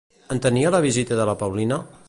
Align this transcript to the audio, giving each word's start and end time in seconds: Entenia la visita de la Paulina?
Entenia 0.35 0.71
la 0.77 0.81
visita 0.87 1.21
de 1.21 1.29
la 1.33 1.37
Paulina? 1.43 1.79